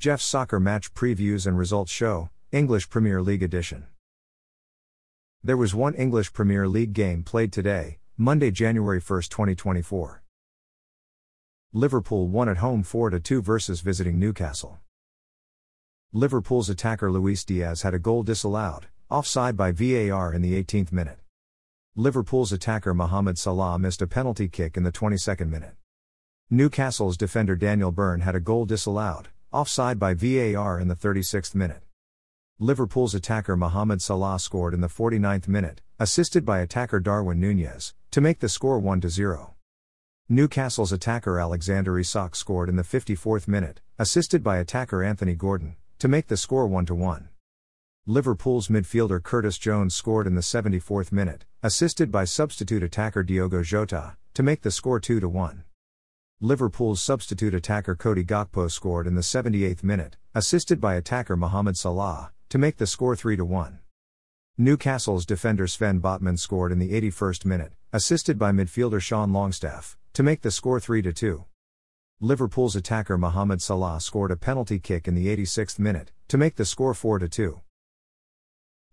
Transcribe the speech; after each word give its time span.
Jeff's 0.00 0.24
Soccer 0.24 0.60
Match 0.60 0.94
Previews 0.94 1.44
and 1.44 1.58
Results 1.58 1.90
Show, 1.90 2.30
English 2.52 2.88
Premier 2.88 3.20
League 3.20 3.42
Edition. 3.42 3.88
There 5.42 5.56
was 5.56 5.74
one 5.74 5.94
English 5.94 6.32
Premier 6.32 6.68
League 6.68 6.92
game 6.92 7.24
played 7.24 7.52
today, 7.52 7.98
Monday, 8.16 8.52
January 8.52 9.00
1, 9.00 9.22
2024. 9.22 10.22
Liverpool 11.72 12.28
won 12.28 12.48
at 12.48 12.58
home 12.58 12.84
4 12.84 13.10
2 13.10 13.42
versus 13.42 13.80
visiting 13.80 14.20
Newcastle. 14.20 14.78
Liverpool's 16.12 16.70
attacker 16.70 17.10
Luis 17.10 17.44
Diaz 17.44 17.82
had 17.82 17.92
a 17.92 17.98
goal 17.98 18.22
disallowed, 18.22 18.86
offside 19.10 19.56
by 19.56 19.72
VAR 19.72 20.32
in 20.32 20.42
the 20.42 20.62
18th 20.62 20.92
minute. 20.92 21.18
Liverpool's 21.96 22.52
attacker 22.52 22.94
Mohamed 22.94 23.36
Salah 23.36 23.80
missed 23.80 24.00
a 24.00 24.06
penalty 24.06 24.46
kick 24.46 24.76
in 24.76 24.84
the 24.84 24.92
22nd 24.92 25.48
minute. 25.48 25.74
Newcastle's 26.50 27.16
defender 27.16 27.56
Daniel 27.56 27.90
Burn 27.90 28.20
had 28.20 28.36
a 28.36 28.40
goal 28.40 28.64
disallowed, 28.64 29.30
offside 29.52 29.98
by 29.98 30.12
VAR 30.12 30.78
in 30.78 30.88
the 30.88 30.94
36th 30.94 31.54
minute. 31.54 31.82
Liverpool's 32.58 33.14
attacker 33.14 33.56
Mohamed 33.56 34.02
Salah 34.02 34.38
scored 34.38 34.74
in 34.74 34.80
the 34.80 34.88
49th 34.88 35.48
minute, 35.48 35.80
assisted 35.98 36.44
by 36.44 36.58
attacker 36.58 37.00
Darwin 37.00 37.40
Nunez, 37.40 37.94
to 38.10 38.20
make 38.20 38.40
the 38.40 38.48
score 38.48 38.78
1 38.78 39.08
0. 39.08 39.54
Newcastle's 40.28 40.92
attacker 40.92 41.38
Alexander 41.38 41.98
Isak 41.98 42.36
scored 42.36 42.68
in 42.68 42.76
the 42.76 42.82
54th 42.82 43.48
minute, 43.48 43.80
assisted 43.98 44.42
by 44.42 44.58
attacker 44.58 45.02
Anthony 45.02 45.34
Gordon, 45.34 45.76
to 45.98 46.08
make 46.08 46.26
the 46.26 46.36
score 46.36 46.66
1 46.66 46.86
1. 46.86 47.28
Liverpool's 48.06 48.68
midfielder 48.68 49.22
Curtis 49.22 49.56
Jones 49.56 49.94
scored 49.94 50.26
in 50.26 50.34
the 50.34 50.40
74th 50.40 51.12
minute, 51.12 51.44
assisted 51.62 52.10
by 52.10 52.24
substitute 52.24 52.82
attacker 52.82 53.22
Diogo 53.22 53.62
Jota, 53.62 54.16
to 54.34 54.42
make 54.42 54.62
the 54.62 54.70
score 54.70 55.00
2 55.00 55.26
1. 55.26 55.64
Liverpool's 56.40 57.02
substitute 57.02 57.52
attacker 57.52 57.96
Cody 57.96 58.22
Gakpo 58.22 58.70
scored 58.70 59.08
in 59.08 59.16
the 59.16 59.22
78th 59.22 59.82
minute, 59.82 60.16
assisted 60.36 60.80
by 60.80 60.94
attacker 60.94 61.36
Mohamed 61.36 61.76
Salah, 61.76 62.30
to 62.48 62.58
make 62.58 62.76
the 62.76 62.86
score 62.86 63.16
3 63.16 63.34
1. 63.40 63.80
Newcastle's 64.56 65.26
defender 65.26 65.66
Sven 65.66 66.00
Botman 66.00 66.38
scored 66.38 66.70
in 66.70 66.78
the 66.78 66.92
81st 66.92 67.44
minute, 67.44 67.72
assisted 67.92 68.38
by 68.38 68.52
midfielder 68.52 69.02
Sean 69.02 69.32
Longstaff, 69.32 69.98
to 70.12 70.22
make 70.22 70.42
the 70.42 70.52
score 70.52 70.78
3 70.78 71.02
2. 71.02 71.44
Liverpool's 72.20 72.76
attacker 72.76 73.18
Mohamed 73.18 73.60
Salah 73.60 74.00
scored 74.00 74.30
a 74.30 74.36
penalty 74.36 74.78
kick 74.78 75.08
in 75.08 75.16
the 75.16 75.26
86th 75.36 75.80
minute, 75.80 76.12
to 76.28 76.38
make 76.38 76.54
the 76.54 76.64
score 76.64 76.94
4 76.94 77.18
2. 77.18 77.60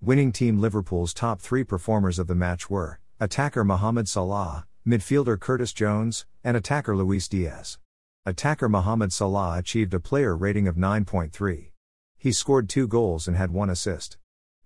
Winning 0.01 0.31
team 0.31 0.59
Liverpool's 0.59 1.13
top 1.13 1.39
three 1.41 1.63
performers 1.63 2.17
of 2.17 2.25
the 2.25 2.33
match 2.33 2.71
were 2.71 2.99
attacker 3.19 3.63
Mohamed 3.63 4.09
Salah, 4.09 4.65
midfielder 4.87 5.39
Curtis 5.39 5.73
Jones, 5.73 6.27
and 6.43 6.55
attacker 6.55 6.95
Luis 6.95 7.27
Diaz. 7.27 7.79
Attacker 8.23 8.69
Mohamed 8.69 9.11
Salah 9.11 9.57
achieved 9.57 9.95
a 9.95 9.99
player 9.99 10.35
rating 10.35 10.67
of 10.67 10.75
9.3. 10.75 11.71
He 12.17 12.31
scored 12.31 12.69
two 12.69 12.87
goals 12.87 13.27
and 13.27 13.35
had 13.35 13.49
one 13.49 13.71
assist. 13.71 14.17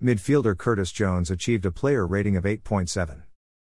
Midfielder 0.04 0.58
Curtis 0.58 0.92
Jones 0.92 1.32
achieved 1.32 1.66
a 1.66 1.72
player 1.72 2.06
rating 2.06 2.36
of 2.36 2.44
8.7. 2.44 3.24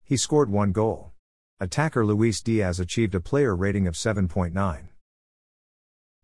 He 0.05 0.17
scored 0.17 0.49
one 0.49 0.71
goal. 0.71 1.13
Attacker 1.59 2.07
Luis 2.07 2.41
Diaz 2.41 2.79
achieved 2.79 3.17
a 3.17 3.21
player 3.21 3.57
rating 3.57 3.89
of 3.89 3.95
7.9. 3.95 4.89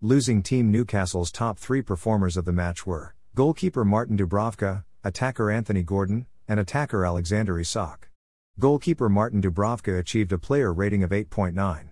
Losing 0.01 0.43
team 0.43 0.71
Newcastle's 0.71 1.33
top 1.33 1.59
three 1.59 1.83
performers 1.83 2.37
of 2.37 2.45
the 2.45 2.53
match 2.53 2.87
were 2.87 3.15
goalkeeper 3.35 3.85
Martin 3.85 4.17
Dubravka, 4.17 4.85
attacker 5.03 5.51
Anthony 5.51 5.83
Gordon, 5.83 6.27
and 6.47 6.61
attacker 6.61 7.05
Alexander 7.05 7.59
Isak. 7.59 8.12
Goalkeeper 8.59 9.09
Martin 9.09 9.41
Dubravka 9.41 9.99
achieved 9.99 10.31
a 10.31 10.39
player 10.39 10.75
rating 10.75 11.03
of 11.03 11.11
8.9. 11.11 11.89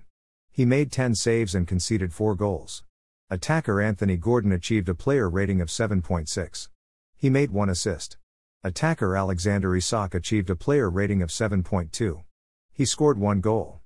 He 0.52 0.66
made 0.66 0.92
10 0.92 1.14
saves 1.14 1.54
and 1.54 1.66
conceded 1.66 2.12
4 2.12 2.34
goals. 2.34 2.84
Attacker 3.30 3.80
Anthony 3.80 4.18
Gordon 4.18 4.52
achieved 4.52 4.88
a 4.90 4.94
player 4.94 5.30
rating 5.30 5.62
of 5.62 5.68
7.6. 5.68 6.68
He 7.16 7.30
made 7.30 7.50
1 7.50 7.70
assist. 7.70 8.18
Attacker 8.62 9.16
Alexander 9.16 9.74
Isak 9.74 10.14
achieved 10.14 10.50
a 10.50 10.54
player 10.54 10.90
rating 10.90 11.22
of 11.22 11.30
7.2. 11.30 12.24
He 12.74 12.84
scored 12.84 13.18
1 13.18 13.40
goal. 13.40 13.80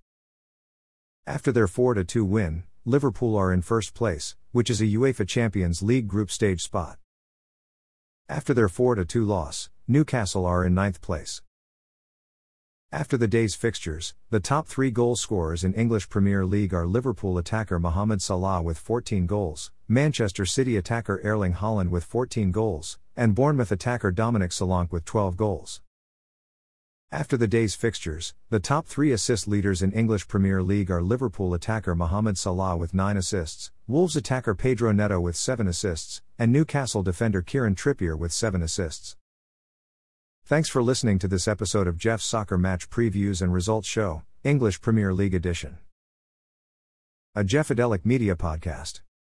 After 1.28 1.53
their 1.53 1.69
4 1.69 2.03
2 2.03 2.25
win, 2.25 2.65
Liverpool 2.84 3.37
are 3.37 3.53
in 3.53 3.62
first 3.62 3.94
place, 3.94 4.34
which 4.50 4.69
is 4.69 4.81
a 4.81 4.87
UEFA 4.87 5.28
Champions 5.28 5.81
League 5.81 6.09
group 6.09 6.31
stage 6.31 6.62
spot. 6.62 6.98
After 8.28 8.53
their 8.53 8.69
4 8.69 9.04
2 9.04 9.25
loss, 9.25 9.71
Newcastle 9.87 10.44
are 10.44 10.65
in 10.65 10.75
ninth 10.75 11.00
place. 11.00 11.41
After 12.94 13.16
the 13.16 13.27
day's 13.27 13.56
fixtures, 13.56 14.15
the 14.31 14.38
top 14.38 14.69
three 14.69 14.93
goal 14.93 15.16
scorers 15.16 15.65
in 15.65 15.75
English 15.75 16.09
Premier 16.09 16.47
League 16.47 16.72
are 16.72 16.87
Liverpool 16.87 17.37
attacker 17.38 17.81
Mohamed 17.81 18.22
Salah 18.22 18.62
with 18.62 18.78
14 18.78 19.27
goals, 19.27 19.72
Manchester 19.88 20.47
City 20.47 20.77
attacker 20.77 21.21
Erling 21.25 21.54
Haaland 21.54 21.91
with 21.91 22.04
14 22.04 22.53
goals, 22.53 23.00
and 23.16 23.34
Bournemouth 23.34 23.72
attacker 23.72 24.12
Dominic 24.12 24.53
Solanke 24.53 24.93
with 24.93 25.04
12 25.04 25.37
goals. 25.37 25.81
After 27.10 27.37
the 27.37 27.49
day's 27.49 27.75
fixtures, 27.75 28.33
the 28.50 28.60
top 28.60 28.87
three 28.87 29.10
assist 29.10 29.49
leaders 29.49 29.83
in 29.83 29.91
English 29.91 30.28
Premier 30.28 30.62
League 30.62 30.88
are 30.88 31.03
Liverpool 31.03 31.53
attacker 31.53 31.97
Mohamed 31.97 32.38
Salah 32.38 32.77
with 32.77 32.94
9 32.94 33.16
assists, 33.16 33.72
Wolves 33.88 34.15
attacker 34.15 34.54
Pedro 34.54 34.93
Neto 34.93 35.19
with 35.19 35.34
7 35.34 35.66
assists, 35.66 36.22
and 36.38 36.53
Newcastle 36.53 37.03
defender 37.03 37.43
Kieran 37.43 37.75
Trippier 37.75 38.16
with 38.16 38.31
7 38.31 38.62
assists. 38.62 39.16
Thanks 40.47 40.69
for 40.69 40.82
listening 40.82 41.19
to 41.21 41.27
this 41.27 41.49
episode 41.49 41.87
of 41.87 41.97
Jeff's 41.97 42.27
Soccer 42.27 42.59
Match 42.59 42.91
Previews 42.91 43.41
and 43.41 43.50
Results 43.50 43.88
Show, 43.88 44.25
English 44.43 44.82
Premier 44.82 45.15
League 45.15 45.32
Edition. 45.32 45.78
A 47.34 47.43
Jeffadelic 47.43 48.05
Media 48.05 48.37
Podcast. 48.37 49.00